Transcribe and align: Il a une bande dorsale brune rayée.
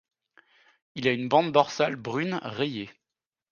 Il 0.95 1.07
a 1.07 1.11
une 1.11 1.27
bande 1.29 1.51
dorsale 1.51 1.95
brune 1.95 2.39
rayée. 2.41 2.89